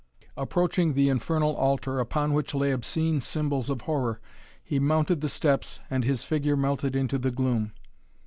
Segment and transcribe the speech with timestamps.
[0.35, 4.19] Approaching the infernal altar, upon which lay obscene symbols of horror,
[4.63, 7.71] he mounted the steps and his figure melted into the gloom.